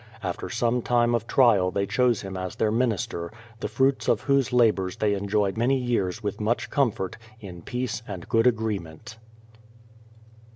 After 0.23 0.49
some 0.49 0.81
time 0.81 1.13
of 1.13 1.27
trial 1.27 1.69
they 1.69 1.85
chose 1.85 2.21
him 2.23 2.35
as 2.35 2.55
their 2.55 2.71
minister, 2.71 3.31
the 3.59 3.67
fruits 3.67 4.07
of 4.07 4.21
whose 4.21 4.51
labours 4.51 4.95
they 4.95 5.13
enjoyed 5.13 5.57
many 5.57 5.77
years 5.77 6.23
with 6.23 6.41
much 6.41 6.71
comfort, 6.71 7.17
in 7.39 7.61
peace 7.61 8.01
and 8.07 8.27
good 8.27 8.47
agreement. 8.47 9.19